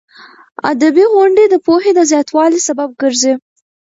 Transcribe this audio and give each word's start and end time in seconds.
ادبي 0.71 1.05
غونډې 1.13 1.45
د 1.49 1.55
پوهې 1.65 1.91
د 1.95 1.99
زیاتوالي 2.11 2.59
سبب 2.67 2.89
ګرځي. 3.01 3.33